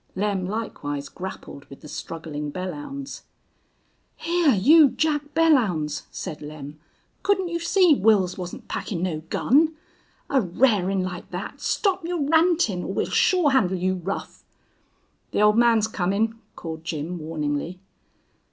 Lem 0.15 0.47
likewise 0.47 1.09
grappled 1.09 1.65
with 1.65 1.81
the 1.81 1.87
struggling 1.87 2.51
Belllounds. 2.51 3.21
"Hyar, 4.17 4.55
you 4.55 4.89
Jack 4.89 5.35
Belllounds," 5.35 6.07
said 6.09 6.41
Lem, 6.41 6.79
"couldn't 7.21 7.49
you 7.49 7.59
see 7.59 7.95
Wils 7.95 8.35
wasn't 8.35 8.67
packin' 8.67 9.03
no 9.03 9.19
gun? 9.29 9.75
A 10.27 10.41
r'arin' 10.41 11.03
like 11.03 11.29
thet!... 11.29 11.61
Stop 11.61 12.03
your 12.03 12.27
rantin' 12.27 12.83
or 12.83 12.91
we'll 12.91 13.11
sure 13.11 13.51
handle 13.51 13.77
you 13.77 13.93
rough." 13.93 14.43
"The 15.29 15.41
old 15.41 15.59
man's 15.59 15.87
comin'," 15.87 16.33
called 16.55 16.83
Jim, 16.83 17.19
warningly. 17.19 17.79